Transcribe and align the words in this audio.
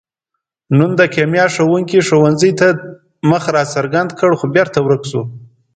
نن 0.77 0.91
د 0.99 1.01
کیمیا 1.15 1.45
ښوونګي 1.53 1.99
ښوونځي 2.07 2.51
ته 2.59 2.67
مخ 3.29 3.43
را 3.55 3.63
څرګند 3.73 4.09
کړ، 4.19 4.31
خو 4.39 4.45
بېرته 4.55 4.77
ورک 4.81 5.03
شو. 5.09 5.21